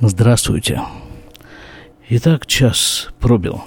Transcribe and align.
Здравствуйте. 0.00 0.82
Итак, 2.10 2.46
час 2.46 3.08
пробил. 3.18 3.64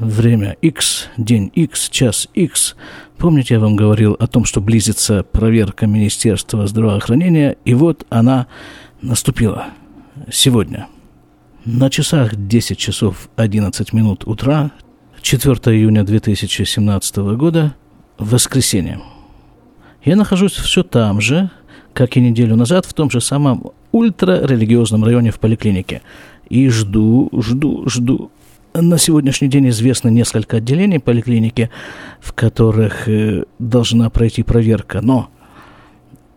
Время 0.00 0.56
X, 0.60 1.08
день 1.16 1.52
X, 1.54 1.88
час 1.88 2.26
X. 2.34 2.74
Помните, 3.16 3.54
я 3.54 3.60
вам 3.60 3.76
говорил 3.76 4.16
о 4.18 4.26
том, 4.26 4.44
что 4.44 4.60
близится 4.60 5.22
проверка 5.22 5.86
Министерства 5.86 6.66
здравоохранения, 6.66 7.56
и 7.64 7.74
вот 7.74 8.04
она 8.10 8.48
наступила 9.00 9.68
сегодня. 10.32 10.88
На 11.64 11.90
часах 11.90 12.34
10 12.34 12.76
часов 12.76 13.28
11 13.36 13.92
минут 13.92 14.26
утра, 14.26 14.72
4 15.22 15.54
июня 15.76 16.02
2017 16.02 17.16
года, 17.36 17.76
воскресенье. 18.18 19.00
Я 20.04 20.16
нахожусь 20.16 20.54
все 20.54 20.82
там 20.82 21.20
же, 21.20 21.50
как 21.92 22.16
и 22.16 22.20
неделю 22.20 22.56
назад, 22.56 22.84
в 22.84 22.94
том 22.94 23.10
же 23.10 23.20
самом 23.20 23.70
ультрарелигиозном 23.92 25.04
районе 25.04 25.30
в 25.30 25.38
поликлинике. 25.38 26.02
И 26.48 26.68
жду, 26.68 27.30
жду, 27.32 27.88
жду. 27.88 28.30
На 28.74 28.98
сегодняшний 28.98 29.48
день 29.48 29.70
известно 29.70 30.08
несколько 30.08 30.58
отделений 30.58 31.00
поликлиники, 31.00 31.70
в 32.20 32.32
которых 32.32 33.08
э, 33.08 33.44
должна 33.58 34.10
пройти 34.10 34.42
проверка. 34.42 35.00
Но 35.00 35.30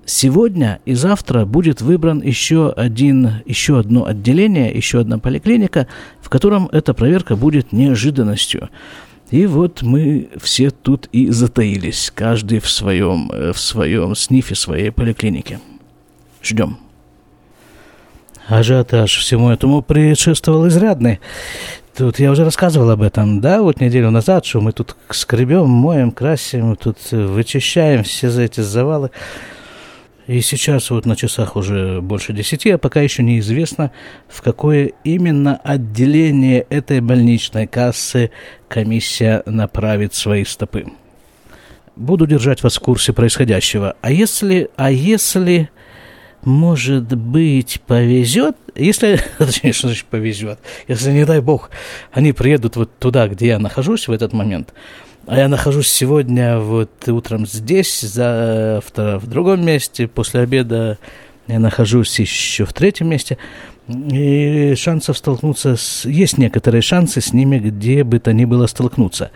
сегодня 0.05 0.79
и 0.85 0.93
завтра 0.93 1.45
будет 1.45 1.81
выбран 1.81 2.21
еще, 2.21 2.71
один, 2.71 3.41
еще 3.45 3.77
одно 3.77 4.05
отделение, 4.05 4.71
еще 4.71 5.01
одна 5.01 5.19
поликлиника, 5.19 5.87
в 6.21 6.29
котором 6.29 6.69
эта 6.71 6.93
проверка 6.93 7.35
будет 7.35 7.73
неожиданностью. 7.73 8.69
И 9.31 9.45
вот 9.45 9.83
мы 9.83 10.29
все 10.41 10.71
тут 10.71 11.07
и 11.11 11.29
затаились, 11.29 12.11
каждый 12.15 12.59
в 12.59 12.69
своем, 12.69 13.29
э, 13.31 13.51
в 13.51 13.59
своем 13.59 14.15
снифе 14.15 14.55
своей 14.55 14.91
поликлиники. 14.91 15.59
Ждем. 16.41 16.77
Ажиотаж 18.49 19.15
всему 19.15 19.51
этому 19.51 19.83
предшествовал 19.83 20.67
изрядный. 20.67 21.19
Тут 21.95 22.17
я 22.17 22.31
уже 22.31 22.43
рассказывал 22.43 22.89
об 22.89 23.03
этом, 23.03 23.41
да, 23.41 23.61
вот 23.61 23.79
неделю 23.79 24.09
назад, 24.09 24.43
что 24.45 24.59
мы 24.59 24.71
тут 24.71 24.95
скребем, 25.11 25.69
моем, 25.69 26.11
красим, 26.11 26.75
тут 26.75 26.97
вычищаем 27.11 28.03
все 28.03 28.29
эти 28.43 28.61
завалы. 28.61 29.11
И 30.25 30.41
сейчас 30.41 30.89
вот 30.89 31.05
на 31.05 31.15
часах 31.15 31.55
уже 31.55 32.01
больше 32.01 32.33
десяти, 32.33 32.71
а 32.71 32.77
пока 32.79 33.01
еще 33.01 33.21
неизвестно, 33.21 33.91
в 34.27 34.41
какое 34.41 34.93
именно 35.03 35.57
отделение 35.63 36.65
этой 36.69 37.01
больничной 37.01 37.67
кассы 37.67 38.31
комиссия 38.67 39.43
направит 39.45 40.15
свои 40.15 40.43
стопы. 40.43 40.85
Буду 41.95 42.25
держать 42.25 42.63
вас 42.63 42.77
в 42.77 42.79
курсе 42.79 43.13
происходящего. 43.13 43.95
А 44.01 44.11
если, 44.11 44.69
а 44.75 44.89
если, 44.89 45.69
может 46.43 47.15
быть, 47.15 47.81
повезет, 47.85 48.55
если, 48.75 49.19
точнее, 49.37 49.73
что 49.73 49.87
значит 49.87 50.05
повезет, 50.05 50.59
если, 50.87 51.11
не 51.11 51.25
дай 51.25 51.41
бог, 51.41 51.69
они 52.11 52.33
приедут 52.33 52.75
вот 52.75 52.97
туда, 52.99 53.27
где 53.27 53.47
я 53.47 53.59
нахожусь 53.59 54.07
в 54.07 54.11
этот 54.11 54.33
момент– 54.33 54.73
а 55.29 55.37
я 55.37 55.47
нахожусь 55.47 55.89
сегодня 55.89 56.57
вот 56.57 57.07
утром 57.07 57.45
здесь, 57.45 58.01
завтра 58.01 59.19
в 59.19 59.27
другом 59.27 59.63
месте, 59.63 60.07
после 60.07 60.39
обеда 60.39 60.97
я 61.47 61.59
нахожусь 61.59 62.19
еще 62.19 62.65
в 62.65 62.73
третьем 62.73 63.09
месте. 63.09 63.37
И 63.87 64.73
шансов 64.75 65.19
столкнуться 65.19 65.75
с... 65.75 66.05
Есть 66.05 66.39
некоторые 66.39 66.81
шансы 66.81 67.21
с 67.21 67.31
ними, 67.31 67.59
где 67.59 68.03
бы 68.03 68.17
то 68.17 68.33
ни 68.33 68.45
было 68.45 68.65
столкнуться. 68.65 69.29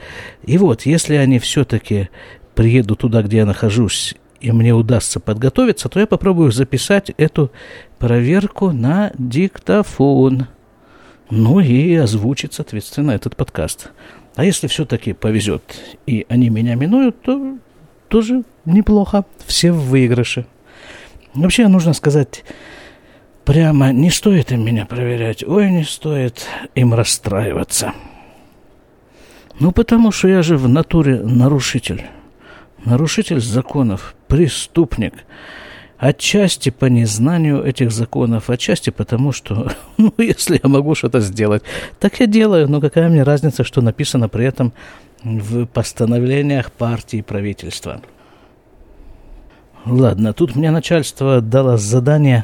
И 0.44 0.58
вот, 0.58 0.88
если 0.88 1.14
они 1.14 1.38
все-таки 1.38 2.10
приедут 2.56 3.00
туда, 3.00 3.22
где 3.22 3.38
я 3.38 3.46
нахожусь, 3.46 4.16
и 4.44 4.52
мне 4.52 4.74
удастся 4.74 5.22
подготовиться, 5.22 5.88
то 5.88 6.02
я 6.02 6.06
попробую 6.06 6.52
записать 6.52 7.12
эту 7.18 7.50
проверку 7.98 8.72
на 8.74 9.14
диктофон. 9.18 10.48
Ну 11.30 11.62
и 11.62 11.96
озвучить, 11.96 12.54
соответственно, 12.54 13.12
этот 13.12 13.38
подкаст. 13.38 13.92
А 14.36 14.44
если 14.44 14.68
все-таки 14.68 15.14
повезет, 15.14 15.64
и 16.06 16.26
они 16.28 16.50
меня 16.50 16.76
минуют, 16.76 17.22
то 17.22 17.58
тоже 18.10 18.44
неплохо. 18.66 19.24
Все 19.46 19.72
в 19.72 19.86
выигрыше. 19.86 20.46
Вообще, 21.34 21.70
нужно 21.70 21.94
сказать 21.94 22.44
прямо, 23.46 23.94
не 23.94 24.10
стоит 24.10 24.52
им 24.52 24.66
меня 24.66 24.86
проверять. 24.86 25.42
Ой, 25.48 25.72
не 25.72 25.86
стоит 25.86 26.46
им 26.76 26.94
расстраиваться. 26.94 27.94
Ну, 29.62 29.72
потому 29.72 30.12
что 30.12 30.28
я 30.28 30.42
же 30.42 30.58
в 30.58 30.68
натуре 30.68 31.22
нарушитель. 31.22 32.04
Нарушитель 32.86 33.40
законов, 33.40 34.16
преступник– 34.28 35.14
Отчасти 36.04 36.70
по 36.70 36.88
незнанию 36.88 37.64
этих 37.64 37.90
законов, 37.90 38.50
отчасти 38.50 38.90
потому, 38.90 39.32
что, 39.32 39.72
ну, 39.98 40.14
если 40.18 40.60
я 40.62 40.70
могу 40.70 40.96
что-то 40.96 41.22
сделать, 41.22 41.64
так 41.98 42.20
я 42.20 42.26
делаю, 42.26 42.70
но 42.70 42.82
какая 42.82 43.08
мне 43.08 43.24
разница, 43.24 43.64
что 43.64 43.82
написано 43.82 44.28
при 44.28 44.46
этом 44.46 44.74
в 45.24 45.66
постановлениях 45.66 46.74
партии 46.74 47.20
и 47.20 47.22
правительства. 47.22 48.02
Ладно, 49.86 50.34
тут 50.34 50.58
мне 50.58 50.72
начальство 50.72 51.40
дало 51.40 51.78
задание 51.78 52.44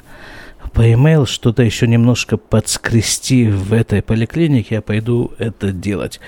по 0.74 0.82
e-mail 0.82 1.26
что-то 1.26 1.64
еще 1.64 1.88
немножко 1.88 2.38
подскрести 2.38 3.48
в 3.48 3.74
этой 3.74 4.02
поликлинике, 4.02 4.76
я 4.76 4.82
пойду 4.82 5.32
это 5.38 5.72
делать. 5.72 6.20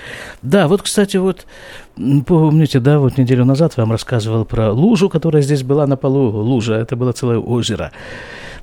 Да, 0.42 0.68
вот, 0.68 0.82
кстати, 0.82 1.16
вот, 1.16 1.46
помните, 2.26 2.80
да, 2.80 2.98
вот 2.98 3.18
неделю 3.18 3.44
назад 3.44 3.76
вам 3.76 3.92
рассказывал 3.92 4.44
про 4.44 4.72
лужу, 4.72 5.08
которая 5.08 5.42
здесь 5.42 5.62
была 5.62 5.86
на 5.86 5.96
полу, 5.96 6.30
лужа, 6.30 6.74
это 6.74 6.96
было 6.96 7.12
целое 7.12 7.38
озеро 7.38 7.92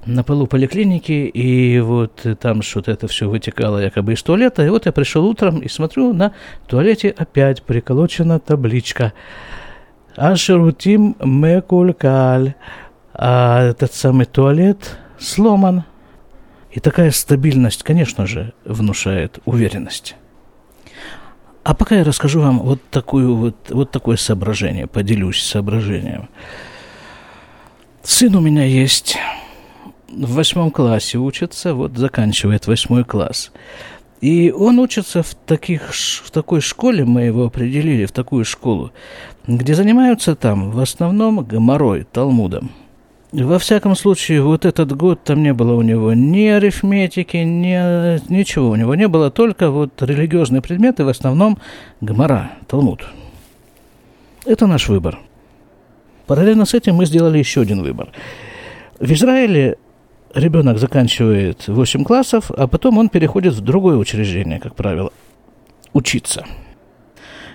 на 0.06 0.24
полу 0.24 0.48
поликлиники, 0.48 1.12
и 1.12 1.80
вот 1.80 2.26
там 2.40 2.62
что-то 2.62 2.92
это 2.92 3.08
все 3.08 3.30
вытекало 3.30 3.80
якобы 3.80 4.14
из 4.14 4.24
туалета, 4.24 4.66
и 4.66 4.70
вот 4.70 4.86
я 4.86 4.92
пришел 4.92 5.26
утром 5.26 5.60
и 5.60 5.68
смотрю, 5.68 6.14
на 6.14 6.34
туалете 6.68 7.14
опять 7.16 7.64
приколочена 7.64 8.40
табличка. 8.40 9.14
«Ашерутим 10.16 11.16
мекулькаль», 11.24 12.56
а 13.14 13.64
этот 13.64 13.94
самый 13.94 14.26
туалет– 14.26 14.98
сломан. 15.20 15.84
И 16.72 16.80
такая 16.80 17.12
стабильность, 17.12 17.84
конечно 17.84 18.28
же, 18.28 18.54
внушает 18.64 19.40
уверенность. 19.46 20.16
А 21.64 21.74
пока 21.74 21.96
я 21.96 22.04
расскажу 22.04 22.42
вам 22.42 22.60
вот, 22.60 22.82
такую 22.90 23.36
вот, 23.36 23.56
вот 23.70 23.92
такое 23.92 24.18
соображение, 24.18 24.88
поделюсь 24.88 25.42
соображением. 25.42 26.30
Сын 28.04 28.36
у 28.36 28.40
меня 28.40 28.66
есть, 28.66 29.18
в 30.08 30.34
восьмом 30.34 30.72
классе 30.72 31.18
учится, 31.18 31.74
вот 31.74 31.98
заканчивает 31.98 32.68
восьмой 32.68 33.04
класс. 33.04 33.52
И 34.22 34.52
он 34.52 34.80
учится 34.80 35.24
в, 35.24 35.34
таких, 35.34 35.94
в 35.94 36.30
такой 36.32 36.62
школе, 36.62 37.04
мы 37.06 37.22
его 37.22 37.46
определили, 37.46 38.06
в 38.06 38.12
такую 38.12 38.46
школу, 38.46 38.92
где 39.48 39.76
занимаются 39.76 40.36
там 40.36 40.72
в 40.72 40.80
основном 40.80 41.44
гоморой, 41.44 42.04
талмудом– 42.04 42.72
во 43.32 43.60
всяком 43.60 43.96
случае, 43.96 44.42
вот 44.42 44.66
этот 44.66 44.96
год 44.96 45.24
там 45.24 45.44
не 45.44 45.54
было 45.54 45.74
у 45.74 45.82
него 45.82 46.14
ни 46.14 46.48
арифметики, 46.48 47.38
ни, 47.38 48.32
ничего 48.32 48.70
у 48.70 48.76
него 48.76 48.96
не 48.96 49.08
было, 49.08 49.30
только 49.30 49.70
вот 49.70 50.02
религиозные 50.02 50.62
предметы, 50.62 51.04
в 51.04 51.10
основном 51.10 51.60
Гмара, 52.02 52.52
Талмуд. 52.68 53.06
Это 54.46 54.66
наш 54.66 54.90
выбор. 54.90 55.20
Параллельно 56.26 56.66
с 56.66 56.74
этим 56.74 56.96
мы 56.96 57.06
сделали 57.06 57.38
еще 57.38 57.62
один 57.62 57.84
выбор. 57.84 58.10
В 59.00 59.12
Израиле 59.12 59.78
ребенок 60.34 60.80
заканчивает 60.80 61.68
8 61.68 62.04
классов, 62.04 62.52
а 62.52 62.68
потом 62.68 62.98
он 62.98 63.10
переходит 63.10 63.54
в 63.54 63.62
другое 63.62 63.98
учреждение, 63.98 64.60
как 64.60 64.76
правило, 64.76 65.12
учиться– 65.94 66.46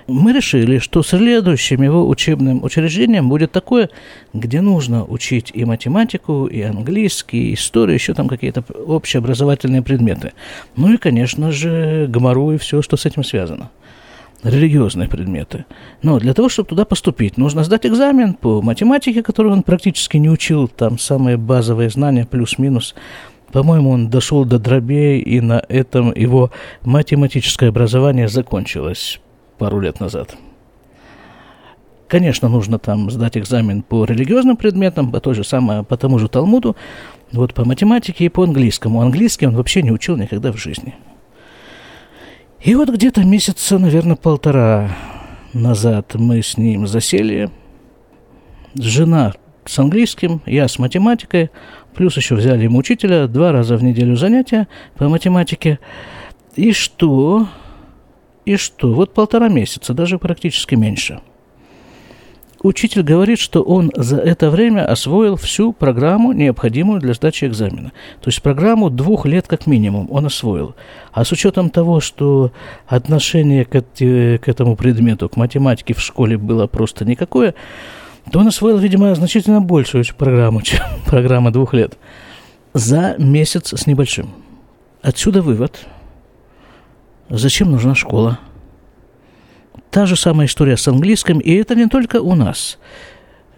мы 0.06 0.32
решили, 0.32 0.78
что 0.78 1.02
следующим 1.02 1.82
его 1.82 2.08
учебным 2.08 2.62
учреждением 2.62 3.28
будет 3.28 3.52
такое, 3.52 3.90
где 4.32 4.60
нужно 4.60 5.04
учить 5.04 5.50
и 5.54 5.64
математику, 5.64 6.46
и 6.46 6.60
английский, 6.62 7.50
и 7.50 7.54
историю, 7.54 7.94
еще 7.94 8.14
там 8.14 8.28
какие-то 8.28 8.64
общеобразовательные 8.86 9.82
предметы. 9.82 10.32
Ну 10.76 10.92
и, 10.92 10.96
конечно 10.96 11.52
же, 11.52 12.06
гомору 12.08 12.52
и 12.52 12.58
все, 12.58 12.82
что 12.82 12.96
с 12.96 13.06
этим 13.06 13.24
связано 13.24 13.70
религиозные 14.42 15.08
предметы. 15.08 15.64
Но 16.02 16.18
для 16.18 16.34
того, 16.34 16.50
чтобы 16.50 16.68
туда 16.68 16.84
поступить, 16.84 17.38
нужно 17.38 17.64
сдать 17.64 17.86
экзамен 17.86 18.34
по 18.34 18.60
математике, 18.60 19.22
которую 19.22 19.54
он 19.54 19.62
практически 19.62 20.18
не 20.18 20.28
учил, 20.28 20.68
там 20.68 20.98
самые 20.98 21.38
базовые 21.38 21.88
знания, 21.88 22.26
плюс-минус. 22.30 22.94
По-моему, 23.52 23.88
он 23.88 24.10
дошел 24.10 24.44
до 24.44 24.58
дробей, 24.58 25.20
и 25.20 25.40
на 25.40 25.64
этом 25.66 26.12
его 26.14 26.50
математическое 26.82 27.68
образование 27.68 28.28
закончилось 28.28 29.18
пару 29.58 29.80
лет 29.80 30.00
назад. 30.00 30.36
Конечно, 32.08 32.48
нужно 32.48 32.78
там 32.78 33.10
сдать 33.10 33.36
экзамен 33.36 33.82
по 33.82 34.04
религиозным 34.04 34.56
предметам, 34.56 35.10
по, 35.10 35.20
той 35.20 35.34
же 35.34 35.42
самой, 35.42 35.82
по 35.82 35.96
тому 35.96 36.18
же 36.18 36.28
Талмуду, 36.28 36.76
вот 37.32 37.54
по 37.54 37.64
математике 37.64 38.26
и 38.26 38.28
по 38.28 38.44
английскому. 38.44 39.00
Английский 39.00 39.46
он 39.46 39.56
вообще 39.56 39.82
не 39.82 39.90
учил 39.90 40.16
никогда 40.16 40.52
в 40.52 40.56
жизни. 40.56 40.94
И 42.60 42.74
вот 42.74 42.88
где-то 42.88 43.24
месяца, 43.24 43.78
наверное, 43.78 44.16
полтора 44.16 44.90
назад 45.52 46.14
мы 46.14 46.42
с 46.42 46.56
ним 46.56 46.86
засели. 46.86 47.50
Жена 48.74 49.34
с 49.64 49.78
английским, 49.78 50.40
я 50.46 50.68
с 50.68 50.78
математикой. 50.78 51.50
плюс 51.94 52.16
еще 52.16 52.34
взяли 52.34 52.64
ему 52.64 52.78
учителя, 52.78 53.26
два 53.28 53.52
раза 53.52 53.76
в 53.76 53.82
неделю 53.82 54.16
занятия 54.16 54.68
по 54.96 55.08
математике. 55.08 55.78
И 56.56 56.72
что? 56.72 57.48
И 58.44 58.56
что? 58.56 58.92
Вот 58.92 59.14
полтора 59.14 59.48
месяца, 59.48 59.94
даже 59.94 60.18
практически 60.18 60.74
меньше– 60.74 61.20
учитель 62.64 63.02
говорит, 63.02 63.38
что 63.38 63.62
он 63.62 63.92
за 63.94 64.16
это 64.16 64.50
время 64.50 64.86
освоил 64.86 65.36
всю 65.36 65.72
программу, 65.72 66.32
необходимую 66.32 67.00
для 67.00 67.14
сдачи 67.14 67.44
экзамена. 67.44 67.92
То 68.20 68.28
есть 68.28 68.42
программу 68.42 68.90
двух 68.90 69.26
лет 69.26 69.46
как 69.46 69.66
минимум 69.66 70.08
он 70.10 70.26
освоил. 70.26 70.74
А 71.12 71.24
с 71.24 71.30
учетом 71.30 71.70
того, 71.70 72.00
что 72.00 72.52
отношение 72.86 73.64
к, 73.64 73.80
к 73.80 74.48
этому 74.48 74.76
предмету, 74.76 75.28
к 75.28 75.36
математике 75.36 75.94
в 75.94 76.00
школе 76.00 76.38
было 76.38 76.66
просто 76.66 77.04
никакое, 77.04 77.54
то 78.32 78.38
он 78.38 78.48
освоил, 78.48 78.78
видимо, 78.78 79.14
значительно 79.14 79.60
большую 79.60 80.04
программу, 80.16 80.62
чем 80.62 80.80
программа 81.06 81.52
двух 81.52 81.74
лет. 81.74 81.98
За 82.72 83.14
месяц 83.18 83.78
с 83.78 83.86
небольшим. 83.86 84.30
Отсюда 85.02 85.42
вывод. 85.42 85.86
Зачем 87.30 87.70
нужна 87.70 87.94
школа? 87.94 88.38
Та 89.90 90.06
же 90.06 90.16
самая 90.16 90.46
история 90.46 90.76
с 90.76 90.88
английским, 90.88 91.38
и 91.38 91.54
это 91.54 91.74
не 91.74 91.86
только 91.86 92.20
у 92.20 92.34
нас. 92.34 92.78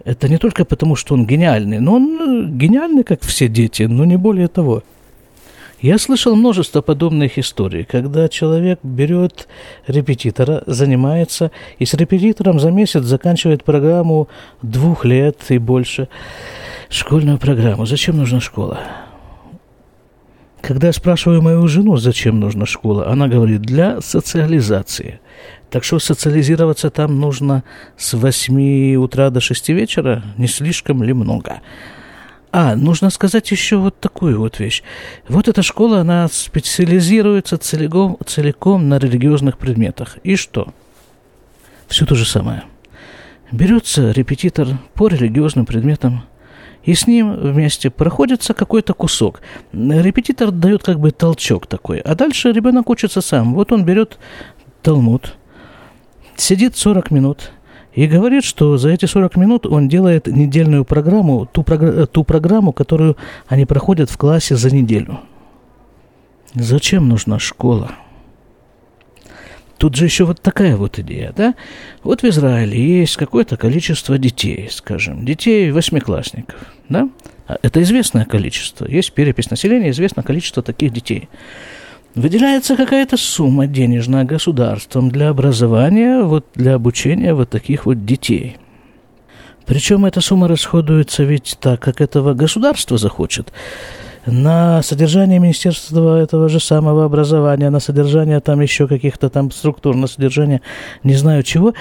Это 0.05 0.29
не 0.29 0.37
только 0.37 0.65
потому, 0.65 0.95
что 0.95 1.15
он 1.15 1.25
гениальный, 1.25 1.79
но 1.79 1.95
он 1.95 2.45
э, 2.45 2.49
гениальный, 2.49 3.03
как 3.03 3.21
все 3.21 3.47
дети, 3.47 3.83
но 3.83 4.05
не 4.05 4.17
более 4.17 4.47
того. 4.47 4.83
Я 5.81 5.99
слышал 5.99 6.35
множество 6.35 6.81
подобных 6.81 7.37
историй, 7.37 7.83
когда 7.83 8.29
человек 8.29 8.79
берет 8.81 9.47
репетитора, 9.85 10.63
занимается, 10.65 11.51
и 11.77 11.85
с 11.85 11.93
репетитором 11.93 12.59
за 12.59 12.71
месяц 12.71 13.03
заканчивает 13.03 13.63
программу 13.63 14.27
двух 14.61 15.05
лет 15.05 15.37
и 15.49 15.59
больше. 15.59 16.07
Школьную 16.89 17.37
программу. 17.37 17.85
Зачем 17.85 18.17
нужна 18.17 18.39
школа? 18.39 18.79
Когда 20.61 20.87
я 20.87 20.93
спрашиваю 20.93 21.41
мою 21.41 21.67
жену, 21.67 21.97
зачем 21.97 22.39
нужна 22.39 22.65
школа, 22.65 23.09
она 23.09 23.27
говорит, 23.27 23.61
для 23.61 24.01
социализации. 24.01 25.19
Так 25.69 25.83
что 25.83 25.99
социализироваться 25.99 26.89
там 26.89 27.19
нужно 27.19 27.63
с 27.97 28.13
8 28.13 28.95
утра 28.95 29.29
до 29.29 29.39
6 29.39 29.69
вечера, 29.69 30.23
не 30.37 30.47
слишком 30.47 31.03
ли 31.03 31.13
много? 31.13 31.61
А, 32.51 32.75
нужно 32.75 33.09
сказать 33.09 33.51
еще 33.51 33.77
вот 33.77 33.99
такую 33.99 34.39
вот 34.39 34.59
вещь. 34.59 34.81
Вот 35.27 35.47
эта 35.47 35.61
школа, 35.61 35.99
она 35.99 36.27
специализируется 36.29 37.57
целиком, 37.57 38.17
целиком 38.25 38.87
на 38.89 38.97
религиозных 38.97 39.57
предметах. 39.57 40.17
И 40.23 40.35
что? 40.35 40.73
Все 41.87 42.05
то 42.05 42.15
же 42.15 42.25
самое. 42.25 42.63
Берется 43.51 44.11
репетитор 44.11 44.67
по 44.93 45.07
религиозным 45.07 45.65
предметам, 45.65 46.23
и 46.87 46.93
с 46.93 47.05
ним 47.05 47.33
вместе 47.35 47.89
проходится 47.89 48.53
какой-то 48.53 48.93
кусок. 48.93 49.41
Репетитор 49.73 50.51
дает 50.51 50.83
как 50.83 51.01
бы 51.01 51.11
толчок 51.11 51.67
такой, 51.67 51.99
а 51.99 52.15
дальше 52.15 52.53
ребенок 52.53 52.89
учится 52.89 53.19
сам. 53.19 53.53
Вот 53.55 53.73
он 53.73 53.83
берет 53.83 54.17
Талмуд, 54.81 55.35
сидит 56.37 56.77
40 56.77 57.11
минут 57.11 57.51
и 57.93 58.07
говорит, 58.07 58.45
что 58.45 58.77
за 58.77 58.89
эти 58.89 59.03
40 59.05 59.35
минут 59.35 59.65
он 59.65 59.89
делает 59.89 60.27
недельную 60.27 60.85
программу, 60.85 61.45
ту, 61.45 61.63
програ- 61.63 62.05
ту 62.05 62.23
программу, 62.23 62.71
которую 62.71 63.17
они 63.47 63.65
проходят 63.65 64.09
в 64.09 64.17
классе 64.17 64.55
за 64.55 64.73
неделю. 64.73 65.19
Зачем 66.53 67.09
нужна 67.09 67.37
школа? 67.37 67.91
Тут 69.77 69.95
же 69.95 70.05
еще 70.05 70.25
вот 70.25 70.41
такая 70.41 70.75
вот 70.75 70.97
идея, 70.99 71.33
да? 71.35 71.53
Вот 72.03 72.23
в 72.23 72.25
Израиле 72.25 72.99
есть 73.01 73.15
какое-то 73.15 73.57
количество 73.57 74.17
детей, 74.17 74.69
скажем, 74.71 75.23
детей 75.25 75.71
восьмиклассников, 75.71 76.59
да? 76.89 77.09
А 77.47 77.57
это 77.61 77.81
известное 77.83 78.25
количество. 78.25 78.85
Есть 78.85 79.13
перепись 79.13 79.51
населения, 79.51 79.91
известно 79.91 80.23
количество 80.23 80.63
таких 80.63 80.91
детей 80.91 81.29
выделяется 82.17 82.75
какая-то 82.75 83.15
сумма 83.15 83.67
денежная 83.67 84.23
государством 84.23 85.11
для 85.11 85.29
образования, 85.29 86.23
вот 86.23 86.47
для 86.55 86.73
обучения 86.73 87.33
вот 87.33 87.49
таких 87.49 87.85
вот 87.85 88.05
детей. 88.05 88.57
Причем 89.65 90.05
эта 90.05 90.19
сумма 90.19 90.47
расходуется 90.47 91.23
ведь 91.23 91.57
так, 91.59 91.79
как 91.79 92.01
этого 92.01 92.33
государство 92.33 92.97
захочет. 92.97 93.53
На 94.27 94.81
содержание 94.83 95.39
Министерства 95.39 96.21
этого 96.21 96.49
же 96.49 96.59
самого 96.59 97.05
образования, 97.05 97.69
на 97.69 97.79
содержание 97.79 98.39
там 98.39 98.61
еще 98.61 98.87
каких-то 98.87 99.29
там 99.29 99.51
структур, 99.51 99.95
на 99.95 100.07
содержание 100.07 100.61
не 101.03 101.15
знаю 101.15 101.43
чего. 101.43 101.73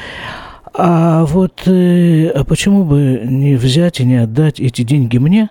А 0.72 1.24
вот 1.24 1.66
э, 1.66 2.28
а 2.28 2.44
почему 2.44 2.84
бы 2.84 3.20
не 3.24 3.56
взять 3.56 4.00
и 4.00 4.04
не 4.04 4.16
отдать 4.16 4.60
эти 4.60 4.82
деньги 4.82 5.18
мне, 5.18 5.50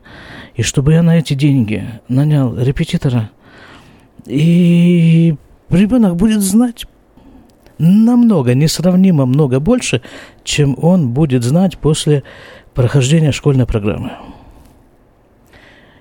и 0.56 0.62
чтобы 0.62 0.94
я 0.94 1.04
на 1.04 1.18
эти 1.18 1.34
деньги 1.34 1.84
нанял 2.08 2.58
репетитора– 2.58 3.30
и 4.26 5.36
ребенок 5.70 6.16
будет 6.16 6.42
знать 6.42 6.86
намного, 7.78 8.54
несравнимо 8.54 9.26
много 9.26 9.60
больше, 9.60 10.02
чем 10.44 10.78
он 10.82 11.10
будет 11.10 11.44
знать 11.44 11.78
после 11.78 12.24
прохождения 12.74 13.32
школьной 13.32 13.66
программы. 13.66 14.12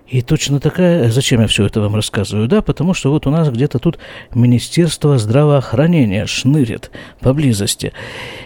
И 0.06 0.21
точно 0.21 0.61
такая, 0.61 1.11
зачем 1.11 1.41
я 1.41 1.47
все 1.47 1.65
это 1.65 1.81
вам 1.81 1.95
рассказываю, 1.95 2.47
да, 2.47 2.61
потому 2.61 2.93
что 2.93 3.11
вот 3.11 3.27
у 3.27 3.31
нас 3.31 3.49
где-то 3.49 3.79
тут 3.79 3.99
Министерство 4.35 5.17
здравоохранения 5.19 6.27
шнырит 6.27 6.91
поблизости. 7.21 7.93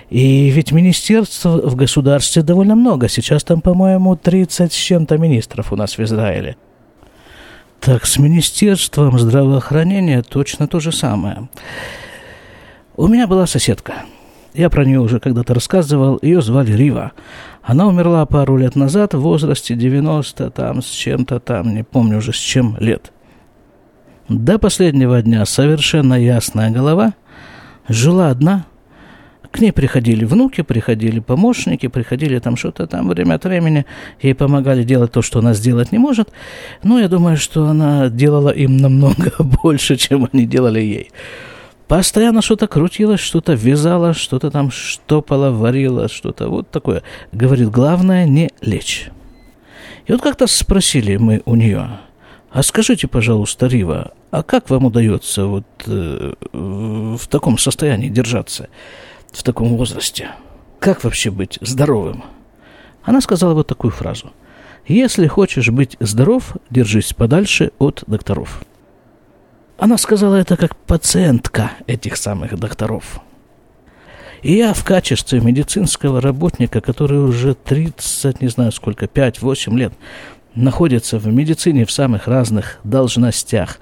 И 0.09 0.51
ведь 0.51 0.71
министерств 0.71 1.45
в 1.45 1.75
государстве 1.75 2.43
довольно 2.43 2.77
много. 2.77 3.09
Сейчас 3.09 3.43
там, 3.43 3.61
по-моему, 3.61 4.15
30 4.17 4.73
с 4.73 4.77
чем-то 4.77 5.19
министров 5.19 5.73
у 5.73 5.77
нас 5.77 5.99
в 5.99 6.03
Израиле– 6.03 6.57
так 7.81 8.07
с 8.07 8.19
Министерством 8.19 9.19
здравоохранения 9.19 10.23
точно 10.23 10.67
то 10.67 10.81
же 10.81 10.93
самое. 10.93 11.49
У 12.97 13.07
меня 13.07 13.27
была 13.27 13.47
соседка. 13.47 14.03
Я 14.55 14.71
про 14.71 14.85
нее 14.85 15.01
уже 15.01 15.21
когда-то 15.21 15.55
рассказывал. 15.55 16.19
Ее 16.23 16.43
звали 16.43 16.73
Рива. 16.73 17.13
Она 17.63 17.87
умерла 17.87 18.25
пару 18.27 18.57
лет 18.57 18.77
назад 18.77 19.15
в 19.15 19.21
возрасте 19.21 19.75
90, 19.75 20.51
там, 20.51 20.83
с 20.83 20.87
чем-то 20.87 21.39
там, 21.39 21.75
не 21.75 21.85
помню 21.85 22.19
уже 22.19 22.33
с 22.33 22.37
чем 22.37 22.77
лет. 22.81 23.13
До 24.29 24.59
последнего 24.59 25.21
дня 25.23 25.45
совершенно 25.45 26.15
ясная 26.15 26.71
голова. 26.71 27.15
Жила 27.89 28.31
одна– 28.31 28.67
к 29.51 29.61
ней 29.61 29.73
приходили 29.73 30.25
внуки, 30.25 30.63
приходили 30.63 31.21
помощники, 31.21 31.89
приходили 31.89 32.39
там 32.39 32.57
что-то 32.57 32.87
там 32.87 33.09
время 33.09 33.35
от 33.35 33.45
времени, 33.45 33.87
ей 34.21 34.35
помогали 34.35 34.83
делать 34.83 35.13
то, 35.13 35.23
что 35.23 35.39
она 35.39 35.55
сделать 35.55 35.91
не 35.91 35.99
может. 35.99 36.31
Но 36.83 36.99
я 36.99 37.09
думаю, 37.09 37.37
что 37.37 37.67
она 37.67 38.09
делала 38.09 38.51
им 38.51 38.77
намного 38.77 39.33
больше, 39.63 39.97
чем 39.97 40.29
они 40.33 40.45
делали 40.45 40.81
ей. 40.81 41.11
Постоянно 41.89 42.43
что-то 42.43 42.69
крутилось, 42.69 43.21
что-то 43.21 43.55
вязала, 43.55 44.15
что-то 44.15 44.51
там 44.51 44.71
штопала, 44.71 45.51
варила, 45.51 46.09
что-то 46.09 46.49
вот 46.49 46.71
такое. 46.71 47.03
Говорит, 47.33 47.71
главное 47.71 48.27
не 48.27 48.51
лечь. 48.61 49.11
И 50.07 50.13
вот 50.13 50.21
как-то 50.21 50.47
спросили 50.47 51.17
мы 51.17 51.43
у 51.45 51.55
нее, 51.55 51.99
а 52.51 52.63
скажите, 52.63 53.09
пожалуйста, 53.09 53.67
Рива, 53.67 54.13
а 54.31 54.43
как 54.43 54.71
вам 54.71 54.87
удается 54.87 55.47
вот 55.47 55.67
э, 55.87 56.35
в 56.53 57.27
таком 57.29 57.59
состоянии 57.59 58.09
держаться? 58.09 58.69
в 59.33 59.43
таком 59.43 59.77
возрасте? 59.77 60.31
Как 60.79 61.05
вообще 61.05 61.31
быть 61.31 61.59
здоровым? 61.61 62.25
Она 63.03 63.21
сказала 63.21 63.55
вот 63.55 63.67
такую 63.67 63.91
фразу. 63.91 64.33
Если 64.87 65.27
хочешь 65.27 65.69
быть 65.69 65.97
здоров, 66.01 66.57
держись 66.71 67.13
подальше 67.13 67.73
от 67.79 68.05
докторов. 68.07 68.63
Она 69.79 69.97
сказала 69.97 70.35
это 70.35 70.57
как 70.57 70.75
пациентка 70.75 71.71
этих 71.87 72.17
самых 72.17 72.59
докторов. 72.59 73.21
И 74.43 74.55
я 74.55 74.75
в 74.75 74.85
качестве 74.85 75.41
медицинского 75.41 76.21
работника, 76.21 76.81
который 76.81 77.21
уже 77.21 77.55
30, 77.55 78.41
не 78.41 78.49
знаю 78.49 78.73
сколько, 78.73 79.07
5-8 79.07 79.77
лет 79.77 79.93
находится 80.57 81.19
в 81.19 81.29
медицине 81.29 81.85
в 81.85 81.93
самых 81.93 82.27
разных 82.27 82.81
должностях 82.83 83.79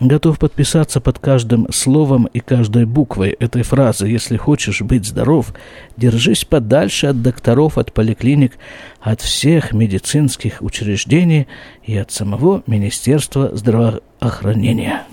Готов 0.00 0.40
подписаться 0.40 1.00
под 1.00 1.20
каждым 1.20 1.70
словом 1.72 2.24
и 2.26 2.40
каждой 2.40 2.84
буквой 2.84 3.30
этой 3.30 3.62
фразы. 3.62 4.08
Если 4.08 4.36
хочешь 4.36 4.82
быть 4.82 5.06
здоров, 5.06 5.54
держись 5.96 6.44
подальше 6.44 7.06
от 7.06 7.22
докторов, 7.22 7.78
от 7.78 7.92
поликлиник, 7.92 8.58
от 9.00 9.20
всех 9.20 9.72
медицинских 9.72 10.62
учреждений 10.62 11.46
и 11.84 11.96
от 11.96 12.10
самого 12.10 12.64
Министерства 12.66 13.54
здравоохранения. 13.54 15.04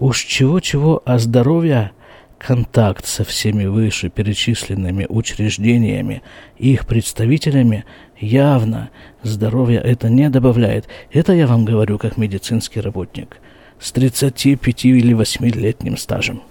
Уж 0.00 0.24
чего-чего, 0.24 1.00
а 1.04 1.18
здоровья 1.20 1.92
контакт 2.38 3.06
со 3.06 3.22
всеми 3.22 3.66
выше 3.66 4.10
перечисленными 4.10 5.06
учреждениями 5.08 6.22
и 6.58 6.72
их 6.72 6.86
представителями 6.86 7.84
явно 8.18 8.90
здоровья 9.22 9.78
это 9.78 10.08
не 10.08 10.28
добавляет. 10.28 10.88
Это 11.12 11.32
я 11.32 11.46
вам 11.46 11.64
говорю 11.64 11.98
как 11.98 12.16
медицинский 12.16 12.80
работник 12.80 13.38
с 13.84 13.92
35 13.92 14.86
или 14.86 15.14
8-летним 15.14 15.98
стажем. 15.98 16.42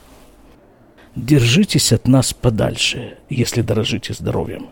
Держитесь 1.15 1.91
от 1.91 2.07
нас 2.07 2.31
подальше, 2.31 3.17
если 3.27 3.63
дорожите 3.63 4.13
здоровьем. 4.13 4.69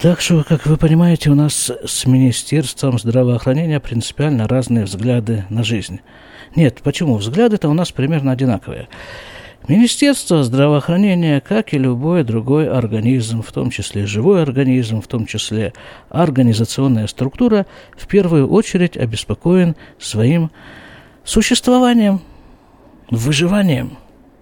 Так 0.00 0.20
что, 0.20 0.42
как 0.42 0.66
вы 0.66 0.76
понимаете, 0.76 1.30
у 1.30 1.36
нас 1.36 1.70
с 1.86 2.06
Министерством 2.06 2.98
здравоохранения 2.98 3.78
принципиально 3.78 4.48
разные 4.48 4.84
взгляды 4.84 5.44
на 5.48 5.62
жизнь. 5.62 6.00
Нет, 6.56 6.80
почему? 6.82 7.16
Взгляды-то 7.18 7.68
у 7.68 7.74
нас 7.74 7.92
примерно 7.92 8.32
одинаковые. 8.32 8.88
Министерство 9.68 10.42
здравоохранения, 10.42 11.40
как 11.40 11.74
и 11.74 11.78
любой 11.78 12.24
другой 12.24 12.68
организм, 12.68 13.42
в 13.42 13.52
том 13.52 13.70
числе 13.70 14.06
живой 14.06 14.42
организм, 14.42 15.02
в 15.02 15.06
том 15.06 15.26
числе 15.26 15.74
организационная 16.08 17.06
структура, 17.06 17.66
в 17.96 18.06
первую 18.06 18.48
очередь 18.48 18.96
обеспокоен 18.96 19.76
своим 19.98 20.50
существованием, 21.24 22.20
выживанием 23.10 23.98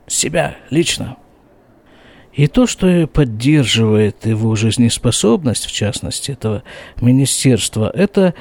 себя 0.06 0.56
лично. 0.70 1.16
И 2.32 2.46
то, 2.46 2.68
что 2.68 3.08
поддерживает 3.08 4.24
его 4.24 4.54
жизнеспособность, 4.54 5.66
в 5.66 5.72
частности, 5.72 6.30
этого 6.30 6.62
министерства, 7.00 7.90
это 7.92 8.34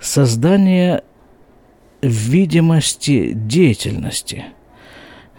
создание 0.00 1.02
видимости 2.00 3.32
деятельности– 3.32 4.44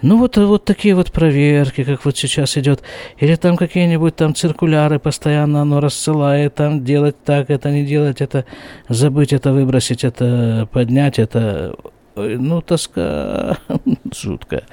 ну 0.02 0.18
вот, 0.18 0.38
вот 0.38 0.66
такие 0.66 0.96
вот 0.96 1.12
проверки, 1.12 1.84
как 1.84 2.06
вот 2.06 2.18
сейчас 2.18 2.58
идет, 2.58 2.82
или 3.18 3.36
там 3.36 3.56
какие-нибудь 3.56 4.16
там 4.16 4.34
циркуляры 4.34 5.00
постоянно 5.00 5.62
оно 5.62 5.80
рассылает, 5.80 6.56
там 6.56 6.84
делать 6.84 7.24
так, 7.24 7.50
это 7.50 7.70
не 7.70 7.86
делать, 7.86 8.20
это 8.22 8.46
забыть, 8.90 9.32
это 9.32 9.54
выбросить, 9.54 10.04
это 10.04 10.68
поднять, 10.72 11.20
это, 11.20 11.76
ну, 12.16 12.62
тоска 12.62 13.58
жуткая, 14.16 14.64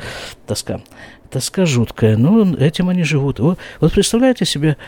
тоска, 0.47 0.81
тоска 1.31 1.67
жуткая, 1.67 2.17
ну, 2.17 2.57
этим 2.57 2.89
они 2.89 3.03
живут. 3.03 3.39
Вот, 3.39 3.59
вот 3.81 3.93
представляете 3.93 4.47
себе, 4.47 4.79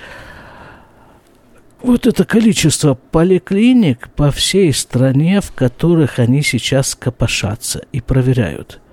вот 1.82 2.06
это 2.06 2.24
количество 2.24 2.94
поликлиник 2.94 4.08
по 4.10 4.30
всей 4.30 4.72
стране, 4.72 5.42
в 5.42 5.52
которых 5.52 6.18
они 6.18 6.42
сейчас 6.42 6.94
копошатся 6.94 7.84
и 7.92 8.00
проверяют– 8.00 8.80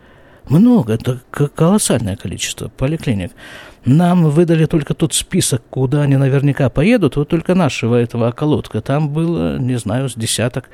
много, 0.50 0.94
это 0.94 1.20
колоссальное 1.30 2.16
количество 2.16 2.70
поликлиник. 2.70 3.32
Нам 3.86 4.30
выдали 4.30 4.66
только 4.66 4.94
тот 4.94 5.14
список, 5.14 5.62
куда 5.70 6.02
они 6.02 6.18
наверняка 6.18 6.70
поедут, 6.70 7.16
вот 7.16 7.30
только 7.30 7.56
нашего 7.56 7.96
этого 7.96 8.28
околотка. 8.28 8.82
Там 8.82 9.10
было, 9.10 9.58
не 9.58 9.78
знаю, 9.78 10.10
с 10.10 10.16
десяток, 10.16 10.70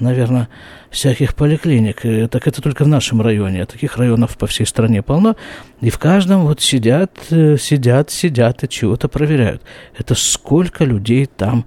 наверное, 0.00 0.48
всяких 0.90 1.34
поликлиник. 1.34 2.00
Так 2.30 2.46
это 2.46 2.62
только 2.62 2.84
в 2.84 2.88
нашем 2.88 3.20
районе. 3.20 3.66
Таких 3.66 3.98
районов 3.98 4.38
по 4.38 4.46
всей 4.46 4.64
стране 4.64 5.02
полно. 5.02 5.36
И 5.82 5.90
в 5.90 5.98
каждом 5.98 6.46
вот 6.46 6.62
сидят, 6.62 7.12
э, 7.30 7.58
сидят, 7.58 8.10
сидят 8.10 8.64
и 8.64 8.68
чего-то 8.68 9.08
проверяют. 9.08 9.62
Это 9.98 10.14
сколько 10.14 10.84
людей 10.84 11.26
там 11.26 11.66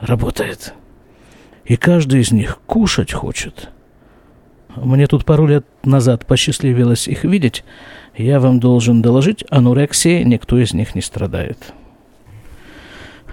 работает. 0.00 0.74
И 1.64 1.76
каждый 1.76 2.20
из 2.20 2.30
них 2.30 2.60
кушать 2.66 3.12
хочет– 3.12 3.70
мне 4.76 5.06
тут 5.06 5.24
пару 5.24 5.46
лет 5.46 5.66
назад 5.84 6.26
посчастливилось 6.26 7.08
их 7.08 7.24
видеть. 7.24 7.64
Я 8.16 8.40
вам 8.40 8.60
должен 8.60 9.02
доложить, 9.02 9.44
анурексии 9.50 10.22
никто 10.22 10.58
из 10.58 10.72
них 10.72 10.94
не 10.94 11.02
страдает. 11.02 11.72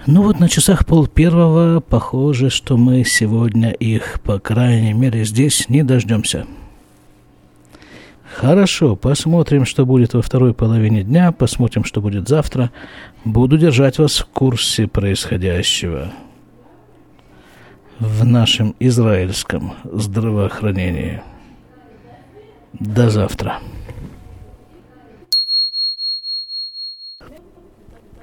Ну 0.05 0.23
вот 0.23 0.39
на 0.39 0.49
часах 0.49 0.85
пол 0.85 1.07
первого 1.07 1.79
похоже, 1.79 2.49
что 2.49 2.75
мы 2.75 3.05
сегодня 3.05 3.71
их, 3.71 4.19
по 4.21 4.39
крайней 4.39 4.93
мере, 4.93 5.23
здесь 5.23 5.69
не 5.69 5.83
дождемся. 5.83 6.45
Хорошо, 8.35 8.95
посмотрим, 8.95 9.63
что 9.63 9.85
будет 9.85 10.13
во 10.13 10.21
второй 10.21 10.53
половине 10.53 11.03
дня, 11.03 11.31
посмотрим, 11.31 11.85
что 11.85 12.01
будет 12.01 12.27
завтра. 12.27 12.71
Буду 13.23 13.57
держать 13.57 13.99
вас 13.99 14.17
в 14.17 14.25
курсе 14.25 14.87
происходящего 14.87 16.11
в 17.99 18.25
нашем 18.25 18.75
израильском 18.79 19.73
здравоохранении. 19.85 21.21
До 22.79 23.09
завтра. 23.09 23.59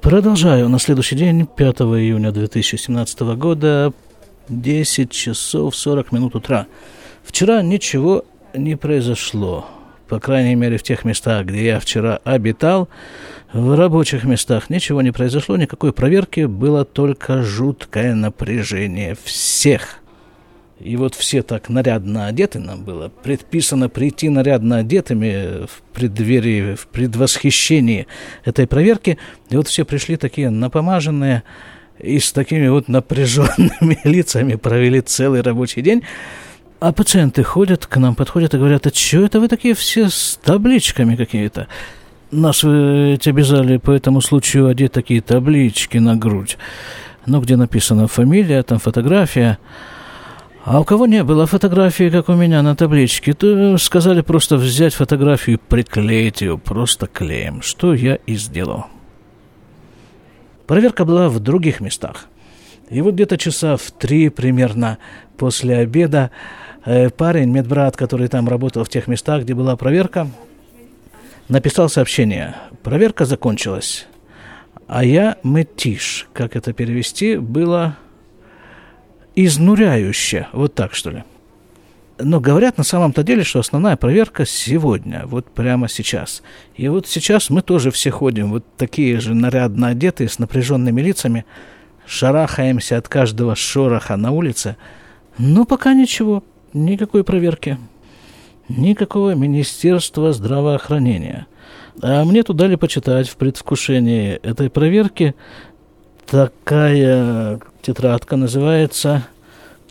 Продолжаю. 0.01 0.67
На 0.67 0.79
следующий 0.79 1.15
день, 1.15 1.45
5 1.45 1.81
июня 1.81 2.31
2017 2.31 3.21
года, 3.37 3.93
10 4.49 5.11
часов 5.11 5.75
40 5.75 6.11
минут 6.11 6.35
утра. 6.35 6.67
Вчера 7.23 7.61
ничего 7.61 8.25
не 8.53 8.75
произошло. 8.75 9.67
По 10.09 10.19
крайней 10.19 10.55
мере, 10.55 10.77
в 10.77 10.83
тех 10.83 11.05
местах, 11.05 11.45
где 11.45 11.65
я 11.65 11.79
вчера 11.79 12.19
обитал, 12.25 12.89
в 13.53 13.77
рабочих 13.77 14.25
местах 14.25 14.69
ничего 14.69 15.01
не 15.01 15.11
произошло, 15.11 15.55
никакой 15.55 15.93
проверки, 15.93 16.45
было 16.45 16.83
только 16.83 17.41
жуткое 17.43 18.13
напряжение 18.15 19.15
всех 19.23 20.00
и 20.83 20.95
вот 20.95 21.15
все 21.15 21.43
так 21.43 21.69
нарядно 21.69 22.27
одеты 22.27 22.59
нам 22.59 22.83
было. 22.83 23.09
Предписано 23.09 23.89
прийти 23.89 24.29
нарядно 24.29 24.77
одетыми 24.77 25.65
в 25.65 25.81
преддверии, 25.93 26.75
в 26.75 26.87
предвосхищении 26.87 28.07
этой 28.45 28.67
проверки. 28.67 29.17
И 29.49 29.55
вот 29.55 29.67
все 29.67 29.85
пришли 29.85 30.17
такие 30.17 30.49
напомаженные 30.49 31.43
и 31.99 32.19
с 32.19 32.31
такими 32.31 32.67
вот 32.67 32.87
напряженными 32.87 33.99
лицами 34.03 34.55
провели 34.55 35.01
целый 35.01 35.41
рабочий 35.41 35.81
день. 35.81 36.03
А 36.79 36.91
пациенты 36.93 37.43
ходят 37.43 37.85
к 37.85 37.97
нам, 37.97 38.15
подходят 38.15 38.55
и 38.55 38.57
говорят, 38.57 38.87
а 38.87 38.93
что 38.93 39.23
это 39.23 39.39
вы 39.39 39.47
такие 39.47 39.75
все 39.75 40.09
с 40.09 40.39
табличками 40.43 41.15
какие-то? 41.15 41.67
Нас 42.31 42.63
ведь 42.63 43.27
обязали 43.27 43.77
по 43.77 43.91
этому 43.91 44.21
случаю 44.21 44.67
одеть 44.67 44.93
такие 44.93 45.21
таблички 45.21 45.99
на 45.99 46.15
грудь. 46.15 46.57
Ну, 47.27 47.39
где 47.39 47.55
написана 47.55 48.07
фамилия, 48.07 48.63
там 48.63 48.79
фотография. 48.79 49.59
А 50.63 50.79
у 50.79 50.83
кого 50.83 51.07
не 51.07 51.23
было 51.23 51.47
фотографии, 51.47 52.11
как 52.11 52.29
у 52.29 52.33
меня 52.33 52.61
на 52.61 52.75
табличке, 52.75 53.33
то 53.33 53.77
сказали 53.79 54.21
просто 54.21 54.57
взять 54.57 54.93
фотографию 54.93 55.57
и 55.57 55.59
приклеить 55.59 56.41
ее 56.41 56.59
просто 56.59 57.07
клеем, 57.07 57.63
что 57.63 57.95
я 57.95 58.15
и 58.27 58.35
сделал. 58.35 58.85
Проверка 60.67 61.03
была 61.03 61.29
в 61.29 61.39
других 61.39 61.79
местах. 61.79 62.27
И 62.91 63.01
вот 63.01 63.15
где-то 63.15 63.39
часа 63.39 63.75
в 63.75 63.89
три 63.89 64.29
примерно 64.29 64.99
после 65.35 65.77
обеда 65.77 66.29
э, 66.85 67.09
парень, 67.09 67.49
медбрат, 67.49 67.97
который 67.97 68.27
там 68.27 68.47
работал 68.47 68.83
в 68.83 68.89
тех 68.89 69.07
местах, 69.07 69.43
где 69.43 69.55
была 69.55 69.75
проверка, 69.75 70.27
написал 71.47 71.89
сообщение. 71.89 72.55
Проверка 72.83 73.25
закончилась. 73.25 74.05
А 74.87 75.03
я 75.03 75.37
мытиш, 75.41 76.27
как 76.33 76.55
это 76.55 76.71
перевести, 76.71 77.37
было 77.37 77.97
изнуряюще. 79.35 80.47
Вот 80.53 80.73
так, 80.73 80.93
что 80.93 81.11
ли. 81.11 81.23
Но 82.23 82.39
говорят 82.39 82.77
на 82.77 82.83
самом-то 82.83 83.23
деле, 83.23 83.43
что 83.43 83.59
основная 83.59 83.97
проверка 83.97 84.45
сегодня, 84.45 85.23
вот 85.25 85.49
прямо 85.49 85.89
сейчас. 85.89 86.43
И 86.75 86.87
вот 86.87 87.07
сейчас 87.07 87.49
мы 87.49 87.61
тоже 87.61 87.89
все 87.89 88.11
ходим, 88.11 88.51
вот 88.51 88.63
такие 88.77 89.19
же 89.19 89.33
нарядно 89.33 89.87
одетые, 89.87 90.29
с 90.29 90.37
напряженными 90.37 91.01
лицами, 91.01 91.45
шарахаемся 92.05 92.97
от 92.97 93.07
каждого 93.07 93.55
шороха 93.55 94.17
на 94.17 94.31
улице. 94.31 94.77
Но 95.39 95.65
пока 95.65 95.93
ничего, 95.93 96.43
никакой 96.73 97.23
проверки, 97.23 97.79
никакого 98.69 99.33
Министерства 99.33 100.31
здравоохранения. 100.31 101.47
А 102.01 102.23
мне 102.23 102.43
тут 102.43 102.57
дали 102.57 102.75
почитать 102.75 103.29
в 103.29 103.35
предвкушении 103.35 104.33
этой 104.33 104.69
проверки 104.69 105.35
такая 106.27 107.59
тетрадка 107.81 108.35
называется 108.35 109.23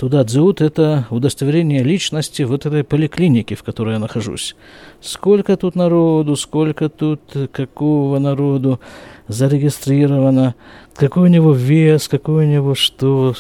Туда 0.00 0.24
дзют– 0.24 0.60
это 0.62 1.06
удостоверение 1.10 1.82
личности 1.82 2.40
вот 2.40 2.64
этой 2.64 2.84
поликлиники, 2.84 3.52
в 3.52 3.62
которой 3.62 3.92
я 3.92 3.98
нахожусь. 3.98 4.56
Сколько 5.02 5.58
тут 5.58 5.74
народу, 5.74 6.36
сколько 6.36 6.88
тут 6.88 7.20
какого 7.52 8.18
народу 8.18 8.80
зарегистрировано, 9.28 10.54
какой 10.94 11.24
у 11.24 11.26
него 11.26 11.52
вес, 11.52 12.08
какой 12.08 12.46
у 12.46 12.48
него 12.48 12.74
что, 12.74 13.34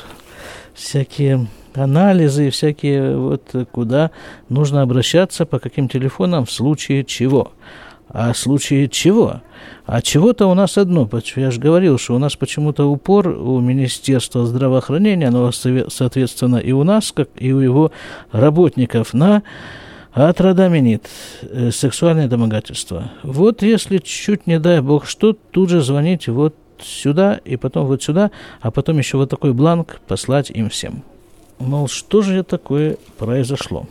всякие 0.74 1.46
анализы, 1.72 2.50
всякие 2.50 3.16
вот 3.16 3.54
куда 3.72 4.10
нужно 4.50 4.82
обращаться, 4.82 5.46
по 5.46 5.60
каким 5.60 5.88
телефонам 5.88 6.44
в 6.44 6.52
случае 6.52 7.06
чего. 7.06 7.52
А 8.12 8.34
случае 8.34 8.88
чего? 8.88 9.40
А 9.86 10.02
чего-то 10.02 10.46
у 10.46 10.54
нас 10.54 10.76
одно. 10.78 11.08
Я 11.36 11.50
же 11.50 11.60
говорил, 11.60 11.96
что 11.96 12.16
у 12.16 12.18
нас 12.18 12.34
почему-то 12.34 12.90
упор 12.90 13.28
у 13.28 13.60
Министерства 13.60 14.46
здравоохранения, 14.46 15.30
но, 15.30 15.52
соответственно, 15.52 16.56
и 16.56 16.72
у 16.72 16.82
нас, 16.82 17.12
как 17.12 17.28
и 17.36 17.52
у 17.52 17.60
его 17.60 17.92
работников, 18.32 19.14
на 19.14 19.42
атрадаминит, 20.12 21.08
э, 21.42 21.70
сексуальное 21.70 22.26
домогательство. 22.26 23.12
Вот 23.22 23.62
если 23.62 23.98
чуть 23.98 24.48
не 24.48 24.58
дай 24.58 24.80
бог 24.80 25.06
что, 25.06 25.32
тут 25.32 25.70
же 25.70 25.80
звонить 25.80 26.26
вот 26.26 26.56
сюда 26.82 27.40
и 27.44 27.56
потом 27.56 27.86
вот 27.86 28.02
сюда, 28.02 28.32
а 28.60 28.72
потом 28.72 28.98
еще 28.98 29.18
вот 29.18 29.30
такой 29.30 29.52
бланк 29.52 30.00
послать 30.08 30.50
им 30.50 30.68
всем. 30.68 31.04
Мол, 31.60 31.86
что 31.86 32.22
же 32.22 32.42
такое 32.42 32.96
произошло? 33.18 33.86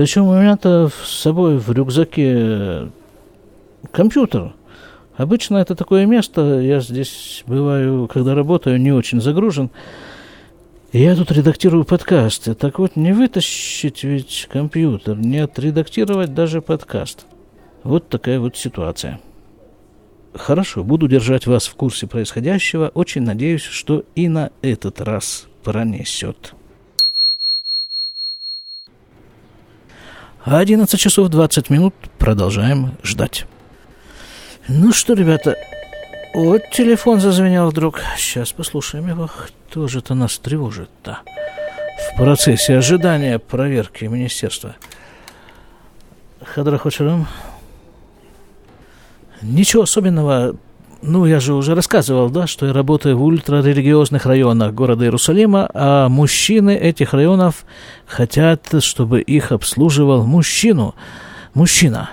Причем 0.00 0.28
у 0.28 0.34
меня-то 0.34 0.88
с 0.88 1.10
собой 1.10 1.58
в 1.58 1.70
рюкзаке 1.70 2.90
компьютер. 3.92 4.54
Обычно 5.14 5.58
это 5.58 5.74
такое 5.74 6.06
место, 6.06 6.58
я 6.58 6.80
здесь 6.80 7.44
бываю, 7.46 8.08
когда 8.08 8.34
работаю, 8.34 8.80
не 8.80 8.92
очень 8.92 9.20
загружен. 9.20 9.68
Я 10.94 11.14
тут 11.16 11.30
редактирую 11.32 11.84
подкасты. 11.84 12.54
Так 12.54 12.78
вот, 12.78 12.96
не 12.96 13.12
вытащить 13.12 14.02
ведь 14.02 14.48
компьютер, 14.50 15.18
не 15.18 15.40
отредактировать 15.40 16.32
даже 16.32 16.62
подкаст. 16.62 17.26
Вот 17.82 18.08
такая 18.08 18.40
вот 18.40 18.56
ситуация. 18.56 19.20
Хорошо, 20.32 20.82
буду 20.82 21.08
держать 21.08 21.46
вас 21.46 21.66
в 21.66 21.74
курсе 21.74 22.06
происходящего. 22.06 22.90
Очень 22.94 23.24
надеюсь, 23.24 23.64
что 23.64 24.04
и 24.14 24.28
на 24.28 24.48
этот 24.62 25.02
раз 25.02 25.46
пронесет. 25.62 26.54
11 30.44 30.98
часов 30.98 31.28
20 31.28 31.70
минут. 31.70 31.94
Продолжаем 32.18 32.96
ждать. 33.02 33.46
Ну 34.68 34.92
что, 34.92 35.12
ребята, 35.14 35.56
вот 36.34 36.62
телефон 36.72 37.20
зазвенел 37.20 37.68
вдруг. 37.70 38.00
Сейчас 38.16 38.52
послушаем 38.52 39.08
его. 39.08 39.28
Кто 39.28 39.86
же 39.88 39.98
это 39.98 40.14
нас 40.14 40.38
тревожит-то? 40.38 41.18
В 42.12 42.16
процессе 42.16 42.76
ожидания 42.76 43.38
проверки 43.38 44.04
министерства. 44.06 44.76
Хадрахочерам. 46.42 47.28
Ничего 49.42 49.82
особенного 49.82 50.56
ну, 51.02 51.24
я 51.26 51.40
же 51.40 51.54
уже 51.54 51.74
рассказывал, 51.74 52.30
да, 52.30 52.46
что 52.46 52.66
я 52.66 52.72
работаю 52.72 53.16
в 53.16 53.22
ультрарелигиозных 53.22 54.26
районах 54.26 54.74
города 54.74 55.04
Иерусалима, 55.04 55.70
а 55.72 56.08
мужчины 56.08 56.76
этих 56.76 57.14
районов 57.14 57.64
хотят, 58.06 58.68
чтобы 58.80 59.20
их 59.22 59.52
обслуживал 59.52 60.24
мужчину. 60.24 60.94
Мужчина 61.54 62.10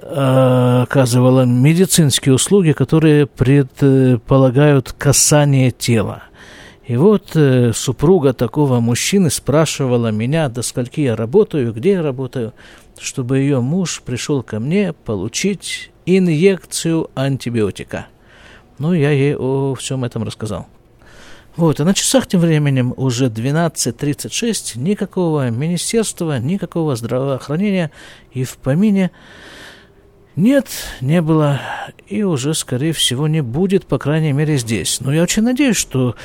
э, 0.00 0.82
оказывала 0.82 1.44
медицинские 1.44 2.34
услуги, 2.34 2.72
которые 2.72 3.26
предполагают 3.26 4.92
касание 4.92 5.70
тела. 5.70 6.22
И 6.86 6.96
вот 6.96 7.34
э, 7.34 7.72
супруга 7.72 8.34
такого 8.34 8.80
мужчины 8.80 9.30
спрашивала 9.30 10.08
меня, 10.08 10.50
до 10.50 10.60
скольки 10.62 11.00
я 11.00 11.16
работаю, 11.16 11.72
где 11.72 11.92
я 11.92 12.02
работаю, 12.02 12.52
чтобы 12.98 13.38
ее 13.38 13.60
муж 13.60 14.02
пришел 14.04 14.42
ко 14.42 14.60
мне 14.60 14.92
получить 14.92 15.90
инъекцию 16.04 17.10
антибиотика. 17.14 18.06
Ну, 18.78 18.92
я 18.92 19.10
ей 19.10 19.34
о 19.34 19.74
всем 19.74 20.04
этом 20.04 20.24
рассказал. 20.24 20.66
Вот, 21.56 21.80
а 21.80 21.84
на 21.84 21.94
часах 21.94 22.26
тем 22.26 22.40
временем 22.40 22.92
уже 22.96 23.26
12.36, 23.26 24.78
никакого 24.78 25.48
министерства, 25.50 26.38
никакого 26.38 26.96
здравоохранения 26.96 27.92
и 28.32 28.44
в 28.44 28.56
помине 28.56 29.10
нет, 30.36 30.66
не 31.00 31.22
было, 31.22 31.60
и 32.08 32.24
уже, 32.24 32.54
скорее 32.54 32.92
всего, 32.92 33.28
не 33.28 33.40
будет, 33.40 33.86
по 33.86 33.98
крайней 33.98 34.32
мере, 34.32 34.56
здесь. 34.56 35.00
Но 35.00 35.14
я 35.14 35.22
очень 35.22 35.44
надеюсь, 35.44 35.76
что 35.76 36.16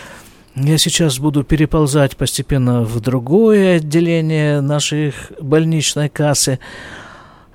я 0.56 0.78
сейчас 0.78 1.20
буду 1.20 1.44
переползать 1.44 2.18
постепенно 2.18 2.84
в 2.84 3.00
другое 3.00 3.78
отделение 3.78 4.62
нашей 4.62 5.14
больничной 5.40 6.10
кассы, 6.10 6.60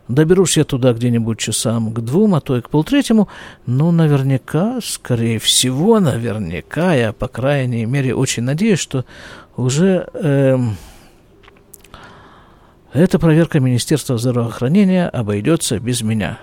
Доберусь 0.09 0.59
я 0.59 0.65
туда 0.65 0.93
где-нибудь 0.93 1.39
часам 1.39 1.93
к 1.95 2.01
двум, 2.01 2.35
а 2.35 2.43
то 2.43 2.59
и 2.59 2.61
к 2.61 2.69
полтретьему, 2.69 3.29
но 3.65 3.91
наверняка, 3.91 4.81
скорее 4.83 5.39
всего, 5.39 5.99
наверняка, 5.99 6.95
я, 6.95 7.15
по 7.15 7.27
крайней 7.27 7.87
мере, 7.87 8.15
очень 8.15 8.43
надеюсь, 8.43 8.79
что 8.79 9.07
уже 9.57 10.07
э, 10.13 10.59
эта 12.93 13.19
проверка 13.19 13.61
Министерства 13.61 14.19
здравоохранения 14.19 15.09
обойдется 15.09 15.79
без 15.79 16.03
меня. 16.03 16.39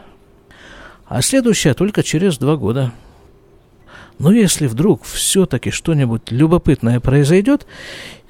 А 1.05 1.21
следующая 1.21 1.75
только 1.75 2.01
через 2.01 2.39
два 2.39 2.55
года. 2.55 2.91
Но 4.21 4.31
если 4.31 4.67
вдруг 4.67 5.03
все-таки 5.03 5.71
что-нибудь 5.71 6.31
любопытное 6.31 6.99
произойдет, 6.99 7.65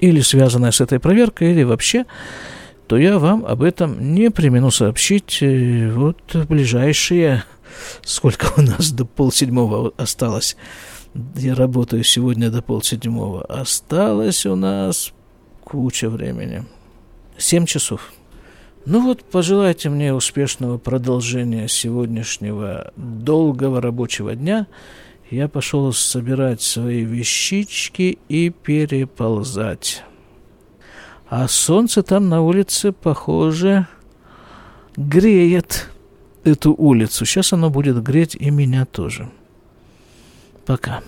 или 0.00 0.20
связанное 0.20 0.70
с 0.70 0.80
этой 0.80 0.98
проверкой, 0.98 1.52
или 1.52 1.64
вообще 1.64 2.06
то 2.86 2.98
я 2.98 3.18
вам 3.18 3.46
об 3.46 3.62
этом 3.62 4.14
не 4.14 4.30
примену 4.30 4.70
сообщить 4.70 5.38
э, 5.40 5.90
вот 5.90 6.18
в 6.34 6.46
ближайшие... 6.46 7.44
Сколько 8.04 8.52
у 8.58 8.60
нас 8.60 8.92
до 8.92 9.06
полседьмого 9.06 9.94
осталось? 9.96 10.56
Я 11.36 11.54
работаю 11.54 12.04
сегодня 12.04 12.50
до 12.50 12.60
полседьмого. 12.60 13.44
Осталось 13.44 14.44
у 14.44 14.56
нас 14.56 15.12
куча 15.64 16.10
времени. 16.10 16.64
Семь 17.38 17.64
часов. 17.64 18.12
Ну 18.84 19.02
вот, 19.02 19.24
пожелайте 19.24 19.88
мне 19.88 20.12
успешного 20.12 20.76
продолжения 20.76 21.68
сегодняшнего 21.68 22.92
долгого 22.96 23.80
рабочего 23.80 24.34
дня. 24.34 24.66
Я 25.32 25.48
пошел 25.48 25.90
собирать 25.94 26.60
свои 26.60 27.04
вещички 27.04 28.18
и 28.28 28.50
переползать. 28.50 30.04
А 31.26 31.48
солнце 31.48 32.02
там 32.02 32.28
на 32.28 32.42
улице, 32.42 32.92
похоже, 32.92 33.86
греет 34.94 35.88
эту 36.44 36.74
улицу. 36.74 37.24
Сейчас 37.24 37.54
оно 37.54 37.70
будет 37.70 38.02
греть 38.02 38.34
и 38.34 38.50
меня 38.50 38.84
тоже. 38.84 39.30
Пока. 40.66 41.00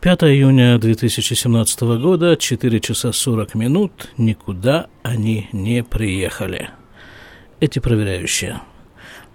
5 0.00 0.22
июня 0.22 0.78
2017 0.78 1.82
года, 2.00 2.38
4 2.38 2.80
часа 2.80 3.12
40 3.12 3.54
минут, 3.54 4.10
никуда 4.16 4.86
они 5.02 5.50
не 5.52 5.84
приехали. 5.84 6.70
Эти 7.60 7.78
проверяющие. 7.78 8.62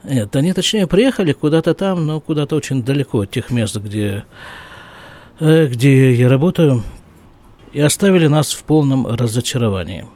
Нет, 0.03 0.35
они 0.35 0.53
точнее 0.53 0.87
приехали 0.87 1.33
куда-то 1.33 1.73
там, 1.73 2.05
но 2.05 2.19
куда-то 2.19 2.55
очень 2.55 2.83
далеко 2.83 3.21
от 3.21 3.31
тех 3.31 3.49
мест, 3.49 3.75
где 3.77 4.23
Э, 5.39 5.67
где 5.67 6.13
я 6.13 6.29
работаю, 6.29 6.83
и 7.71 7.79
оставили 7.79 8.25
нас 8.25 8.53
в 8.53 8.63
полном 8.63 9.05
разочаровании. 9.05 10.07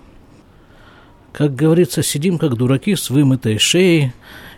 Как 1.31 1.53
говорится, 1.53 2.01
сидим 2.01 2.39
как 2.39 2.55
дураки 2.55 2.95
с 2.95 3.11
вымытой 3.11 3.59
шеей 3.59 4.13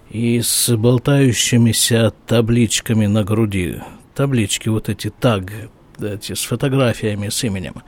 и 0.09 0.41
с 0.41 0.73
болтающимися 0.77 2.13
табличками 2.25 3.07
на 3.07 3.25
груди. 3.25 3.81
Таблички 4.15 4.69
вот 4.69 4.87
эти 4.87 5.09
таг, 5.09 5.51
эти 5.99 6.33
с 6.33 6.43
фотографиями, 6.43 7.27
с 7.27 7.43
именем, 7.43 7.83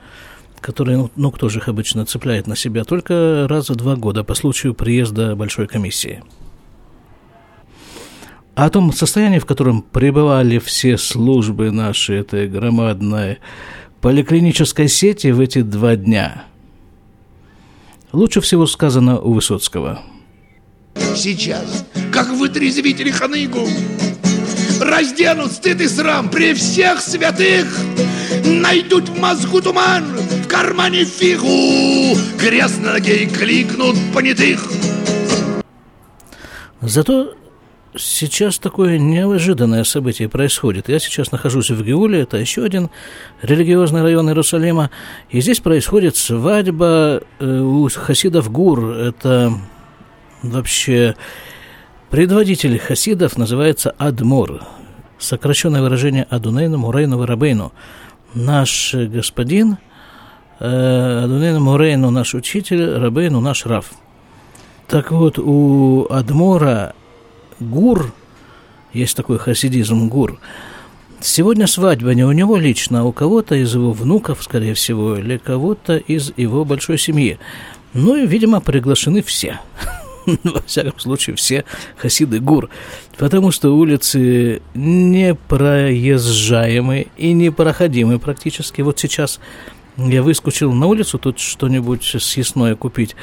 которые, 0.60 0.98
ну, 0.98 1.10
ну 1.16 1.30
кто 1.30 1.48
же 1.48 1.60
их 1.60 1.68
обычно 1.68 2.04
цепляет 2.04 2.46
на 2.46 2.56
себя, 2.56 2.84
только 2.84 3.46
раз 3.48 3.70
в 3.70 3.76
два 3.76 3.96
года 3.96 4.22
по 4.22 4.34
случаю 4.34 4.74
приезда 4.74 5.34
большой 5.34 5.66
комиссии– 5.66 6.22
о 8.56 8.70
том 8.70 8.90
состоянии, 8.90 9.38
в 9.38 9.44
котором 9.44 9.82
пребывали 9.82 10.58
все 10.58 10.96
службы 10.96 11.70
нашей 11.70 12.20
этой 12.20 12.48
громадной 12.48 13.38
поликлинической 14.00 14.88
сети 14.88 15.28
в 15.28 15.40
эти 15.40 15.60
два 15.60 15.94
дня, 15.94 16.46
лучше 18.12 18.40
всего 18.40 18.66
сказано 18.66 19.20
у 19.20 19.34
Высоцкого. 19.34 20.00
Сейчас, 21.14 21.84
как 22.10 22.30
вытрезвители 22.30 23.10
ханыгу, 23.10 23.68
разденут 24.80 25.52
стыд 25.52 25.82
и 25.82 25.86
срам 25.86 26.30
при 26.30 26.54
всех 26.54 27.02
святых, 27.02 27.78
найдут 28.46 29.10
в 29.10 29.20
мозгу 29.20 29.60
туман, 29.60 30.04
в 30.44 30.48
кармане 30.48 31.04
фигу, 31.04 32.18
крест 32.38 32.80
на 32.80 32.94
ноге 32.94 33.24
и 33.24 33.26
кликнут 33.26 33.96
понятых. 34.14 34.66
Зато 36.80 37.34
сейчас 37.98 38.58
такое 38.58 38.98
неожиданное 38.98 39.84
событие 39.84 40.28
происходит. 40.28 40.88
Я 40.88 40.98
сейчас 40.98 41.32
нахожусь 41.32 41.70
в 41.70 41.82
Геуле, 41.82 42.20
это 42.20 42.36
еще 42.36 42.64
один 42.64 42.90
религиозный 43.42 44.02
район 44.02 44.28
Иерусалима, 44.28 44.90
и 45.30 45.40
здесь 45.40 45.60
происходит 45.60 46.16
свадьба 46.16 47.22
э, 47.38 47.58
у 47.60 47.88
хасидов 47.88 48.50
Гур. 48.50 48.90
Это 48.90 49.52
вообще 50.42 51.16
предводитель 52.10 52.78
хасидов 52.78 53.36
называется 53.36 53.94
Адмор, 53.98 54.62
сокращенное 55.18 55.82
выражение 55.82 56.26
Адунейну 56.30 56.78
Мурейну 56.78 57.24
Рабейну. 57.24 57.72
Наш 58.34 58.94
господин 58.94 59.78
э, 60.60 61.22
Адунейну 61.24 61.60
Мурейну, 61.60 62.10
наш 62.10 62.34
учитель, 62.34 62.94
Рабейну 62.96 63.40
наш 63.40 63.66
Рав. 63.66 63.90
Так 64.86 65.10
вот, 65.10 65.38
у 65.38 66.06
Адмора 66.10 66.94
гур, 67.60 68.12
есть 68.92 69.16
такой 69.16 69.38
хасидизм 69.38 70.08
гур, 70.08 70.38
Сегодня 71.20 71.66
свадьба 71.66 72.14
не 72.14 72.24
у 72.24 72.32
него 72.32 72.58
лично, 72.58 73.00
а 73.00 73.04
у 73.04 73.12
кого-то 73.12 73.54
из 73.54 73.74
его 73.74 73.92
внуков, 73.92 74.42
скорее 74.42 74.74
всего, 74.74 75.16
или 75.16 75.38
кого-то 75.38 75.96
из 75.96 76.30
его 76.36 76.66
большой 76.66 76.98
семьи. 76.98 77.38
Ну 77.94 78.16
и, 78.16 78.26
видимо, 78.26 78.60
приглашены 78.60 79.22
все. 79.22 79.58
Во 80.44 80.60
всяком 80.66 80.98
случае, 80.98 81.36
все 81.36 81.64
хасиды 81.96 82.38
гур. 82.38 82.68
Потому 83.16 83.50
что 83.50 83.74
улицы 83.74 84.60
непроезжаемы 84.74 87.06
и 87.16 87.32
непроходимы 87.32 88.18
практически. 88.18 88.82
Вот 88.82 88.98
сейчас 88.98 89.40
я 89.96 90.22
выскочил 90.22 90.74
на 90.74 90.84
улицу 90.86 91.18
тут 91.18 91.38
что-нибудь 91.38 92.04
съестное 92.04 92.76
купить. 92.76 93.16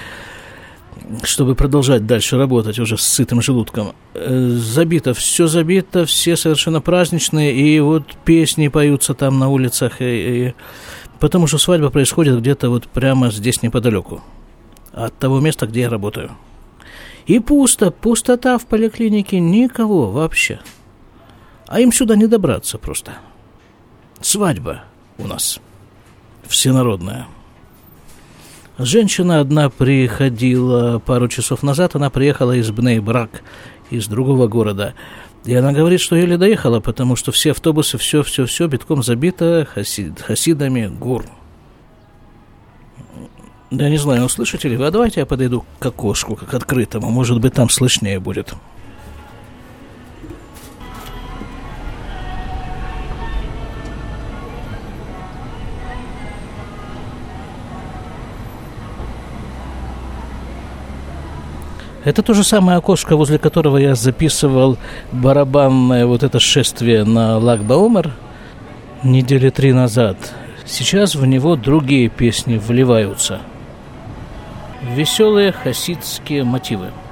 Чтобы 1.23 1.55
продолжать 1.55 2.05
дальше 2.05 2.37
работать 2.37 2.79
уже 2.79 2.97
с 2.97 3.01
сытым 3.01 3.41
желудком. 3.41 3.93
Э, 4.13 4.49
забито, 4.49 5.13
все 5.13 5.47
забито, 5.47 6.05
все 6.05 6.35
совершенно 6.35 6.81
праздничные, 6.81 7.53
и 7.53 7.79
вот 7.79 8.15
песни 8.25 8.67
поются 8.67 9.13
там 9.13 9.39
на 9.39 9.49
улицах, 9.49 10.01
и, 10.01 10.47
и... 10.47 10.53
потому 11.19 11.47
что 11.47 11.57
свадьба 11.57 11.89
происходит 11.89 12.39
где-то 12.39 12.69
вот 12.69 12.87
прямо 12.87 13.31
здесь 13.31 13.61
неподалеку 13.61 14.21
от 14.91 15.17
того 15.17 15.39
места, 15.39 15.67
где 15.67 15.81
я 15.81 15.89
работаю. 15.89 16.31
И 17.25 17.39
пусто, 17.39 17.91
пустота 17.91 18.57
в 18.57 18.65
поликлинике, 18.65 19.39
никого 19.39 20.11
вообще. 20.11 20.59
А 21.67 21.79
им 21.79 21.91
сюда 21.91 22.15
не 22.15 22.27
добраться 22.27 22.77
просто. 22.77 23.13
Свадьба 24.21 24.83
у 25.17 25.27
нас 25.27 25.59
всенародная. 26.47 27.27
Женщина 28.79 29.39
одна 29.39 29.69
приходила 29.69 30.97
пару 30.97 31.27
часов 31.27 31.61
назад, 31.61 31.95
она 31.95 32.09
приехала 32.09 32.53
из 32.53 32.71
Бней-Брак, 32.71 33.43
из 33.91 34.07
другого 34.07 34.47
города. 34.47 34.95
И 35.45 35.53
она 35.53 35.73
говорит, 35.73 35.99
что 35.99 36.15
еле 36.15 36.37
доехала, 36.37 36.79
потому 36.79 37.15
что 37.15 37.31
все 37.31 37.51
автобусы, 37.51 37.99
все-все-все 37.99 38.67
битком 38.67 39.03
забито 39.03 39.67
хасид, 39.71 40.21
хасидами 40.21 40.87
гур. 40.87 41.25
Я 43.69 43.89
не 43.89 43.97
знаю, 43.97 44.25
услышите 44.25 44.69
ли 44.69 44.77
вы, 44.77 44.87
а 44.87 44.91
давайте 44.91 45.19
я 45.19 45.25
подойду 45.27 45.65
к 45.79 45.85
окошку, 45.85 46.35
как 46.35 46.53
открытому, 46.53 47.11
может 47.11 47.39
быть, 47.41 47.53
там 47.53 47.69
слышнее 47.69 48.19
будет. 48.19 48.55
Это 62.03 62.21
то 62.21 62.33
же 62.33 62.43
самое 62.43 62.77
окошко, 62.77 63.15
возле 63.15 63.37
которого 63.37 63.77
я 63.77 63.95
записывал 63.95 64.77
барабанное 65.11 66.05
вот 66.05 66.23
это 66.23 66.39
шествие 66.39 67.05
на 67.05 67.37
Лагбаумер 67.37 68.11
недели 69.03 69.49
три 69.49 69.73
назад. 69.73 70.17
Сейчас 70.65 71.15
в 71.15 71.25
него 71.25 71.55
другие 71.55 72.09
песни 72.09 72.57
вливаются. 72.57 73.39
Веселые 74.95 75.51
хасидские 75.51 76.43
мотивы– 76.43 76.91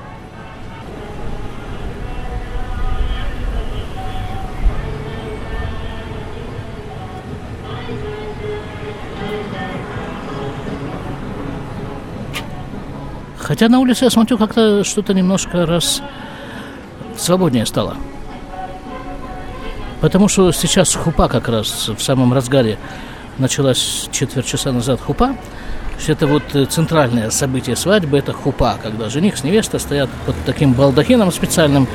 Хотя 13.61 13.73
на 13.73 13.79
улице 13.79 14.05
я 14.05 14.09
смотрю, 14.09 14.39
как-то 14.39 14.83
что-то 14.83 15.13
немножко 15.13 15.67
раз 15.67 16.01
свободнее 17.15 17.67
стало. 17.67 17.95
Потому 19.99 20.27
что 20.27 20.51
сейчас 20.51 20.95
хупа 20.95 21.27
как 21.27 21.47
раз 21.47 21.89
в 21.95 22.01
самом 22.01 22.33
разгаре 22.33 22.79
началась 23.37 24.09
четверть 24.11 24.47
часа 24.47 24.71
назад 24.71 24.99
хупа. 24.99 25.35
Это 26.07 26.25
вот 26.25 26.41
центральное 26.71 27.29
событие 27.29 27.75
свадьбы, 27.75 28.17
это 28.17 28.33
хупа, 28.33 28.79
когда 28.81 29.09
жених 29.09 29.37
с 29.37 29.43
невестой 29.43 29.79
стоят 29.79 30.09
под 30.25 30.35
таким 30.47 30.73
балдахином 30.73 31.31
специальным, 31.31 31.87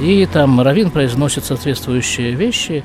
и 0.00 0.24
там 0.32 0.60
равин 0.60 0.92
произносит 0.92 1.44
соответствующие 1.44 2.30
вещи. 2.30 2.84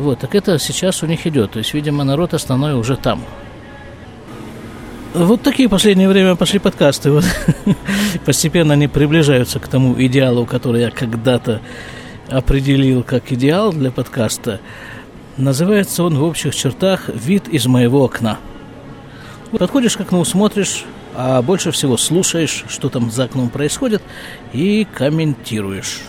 Вот, 0.00 0.18
так 0.18 0.34
это 0.34 0.58
сейчас 0.58 1.04
у 1.04 1.06
них 1.06 1.24
идет. 1.24 1.52
То 1.52 1.60
есть, 1.60 1.72
видимо, 1.72 2.02
народ 2.02 2.34
основной 2.34 2.74
уже 2.74 2.96
там. 2.96 3.22
Вот 5.14 5.42
такие 5.42 5.68
в 5.68 5.70
последнее 5.70 6.08
время 6.08 6.34
пошли 6.34 6.58
подкасты. 6.58 7.12
Вот. 7.12 7.24
Постепенно 8.26 8.74
они 8.74 8.88
приближаются 8.88 9.60
к 9.60 9.68
тому 9.68 9.94
идеалу, 9.96 10.44
который 10.44 10.82
я 10.82 10.90
когда-то 10.90 11.60
определил 12.28 13.04
как 13.04 13.30
идеал 13.30 13.72
для 13.72 13.92
подкаста. 13.92 14.60
Называется 15.36 16.02
он 16.02 16.18
в 16.18 16.24
общих 16.24 16.52
чертах 16.56 17.08
«Вид 17.08 17.46
из 17.46 17.66
моего 17.66 18.02
окна». 18.02 18.38
Подходишь 19.56 19.96
к 19.96 20.00
окну, 20.00 20.24
смотришь, 20.24 20.84
а 21.14 21.42
больше 21.42 21.70
всего 21.70 21.96
слушаешь, 21.96 22.64
что 22.68 22.88
там 22.88 23.12
за 23.12 23.24
окном 23.24 23.50
происходит, 23.50 24.02
и 24.52 24.84
комментируешь. 24.96 26.00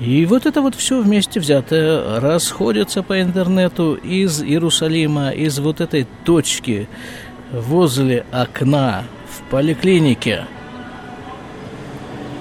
И 0.00 0.26
вот 0.26 0.44
это 0.44 0.60
вот 0.60 0.74
все 0.74 1.00
вместе 1.00 1.38
взятое 1.38 2.20
расходится 2.20 3.02
по 3.02 3.20
интернету 3.20 3.94
из 3.94 4.42
Иерусалима, 4.42 5.30
из 5.30 5.58
вот 5.60 5.80
этой 5.80 6.06
точки 6.24 6.88
возле 7.52 8.26
окна 8.32 9.04
в 9.30 9.50
поликлинике 9.50 10.46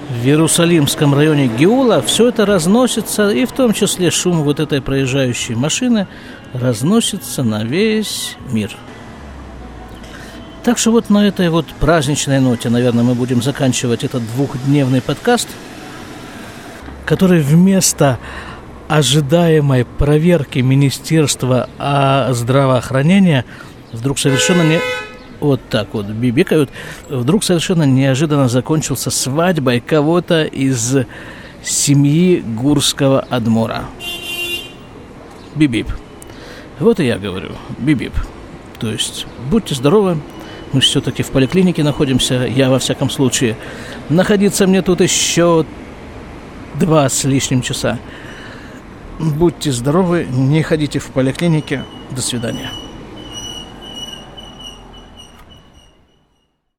в 0.10 0.26
Иерусалимском 0.26 1.14
районе 1.14 1.48
Геула, 1.48 2.02
все 2.02 2.30
это 2.30 2.46
разносится, 2.46 3.30
и 3.30 3.46
в 3.46 3.52
том 3.52 3.74
числе 3.74 4.12
шум 4.12 4.44
вот 4.44 4.60
этой 4.60 4.82
проезжающей 4.82 5.56
машины 5.56 6.08
разносится 6.54 7.44
на 7.44 7.64
весь 7.64 8.36
мир. 8.52 8.76
Так 10.64 10.78
что 10.78 10.92
вот 10.92 11.10
на 11.10 11.28
этой 11.28 11.50
вот 11.50 11.66
праздничной 11.80 12.40
ноте, 12.40 12.70
наверное, 12.70 13.04
мы 13.04 13.16
будем 13.16 13.42
заканчивать 13.42 14.04
этот 14.04 14.24
двухдневный 14.34 15.02
подкаст– 15.02 15.48
который 17.06 17.42
вместо 17.42 18.20
ожидаемой 18.88 19.86
проверки 19.86 20.60
Министерства 20.60 21.70
здравоохранения 22.32 23.46
вдруг 23.92 24.20
совершенно 24.20 24.62
не 24.64 24.80
вот 25.40 25.62
так 25.70 25.94
вот 25.94 26.06
бибикают, 26.06 26.70
вдруг 27.10 27.44
совершенно 27.44 27.84
неожиданно 27.84 28.48
закончился 28.48 29.12
свадьбой 29.12 29.82
кого-то 29.82 30.44
из 30.44 30.96
семьи 31.64 32.40
Гурского 32.40 33.22
Адмора. 33.22 33.86
Бибип. 35.56 35.88
Вот 36.80 37.00
и 37.00 37.06
я 37.06 37.18
говорю, 37.18 37.52
бибип. 37.78 38.14
То 38.80 38.90
есть, 38.90 39.28
будьте 39.50 39.76
здоровы, 39.76 40.18
мы 40.72 40.82
все-таки 40.82 41.24
в 41.24 41.30
поликлинике 41.30 41.84
находимся, 41.84 42.46
я 42.46 42.70
во 42.70 42.80
всяком 42.80 43.10
случае. 43.10 43.56
Находиться 44.10 44.66
мне 44.66 44.82
тут 44.82 45.02
еще 45.02 45.66
два 46.76 47.08
с 47.10 47.24
лишним 47.24 47.62
часа. 47.62 48.00
Будьте 49.20 49.72
здоровы, 49.72 50.26
не 50.30 50.62
ходите 50.64 51.00
в 51.00 51.08
поликлинике. 51.08 51.84
До 52.12 52.22
свидания. 52.22 52.70